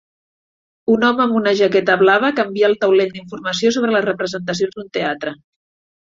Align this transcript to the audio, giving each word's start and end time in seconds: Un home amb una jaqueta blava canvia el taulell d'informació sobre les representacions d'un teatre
Un 0.91 1.03
home 1.09 1.21
amb 1.25 1.35
una 1.39 1.51
jaqueta 1.59 1.97
blava 2.01 2.31
canvia 2.39 2.69
el 2.69 2.73
taulell 2.83 3.11
d'informació 3.17 3.73
sobre 3.75 3.93
les 3.97 4.05
representacions 4.09 4.79
d'un 4.79 4.89
teatre 4.99 5.35